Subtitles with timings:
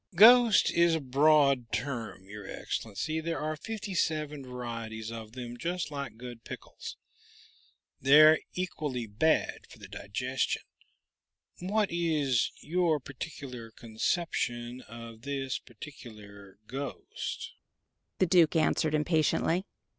[0.15, 3.19] "Ghost is a broad term, your Excellency.
[3.21, 6.97] There are fifty seven varieties of them, just like good pickles.
[7.99, 10.63] They're equally bad for the digestion.
[11.59, 17.51] What is your particular conception of this particular ghost?"
[18.17, 19.65] The Duke answered impatiently.